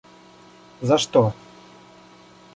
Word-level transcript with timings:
За 0.81 0.97
что? 0.97 1.35